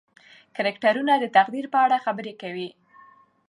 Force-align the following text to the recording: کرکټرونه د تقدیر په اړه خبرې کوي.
کرکټرونه 0.55 1.13
د 1.19 1.25
تقدیر 1.37 1.65
په 1.73 1.77
اړه 1.85 1.97
خبرې 2.05 2.33
کوي. 2.41 2.69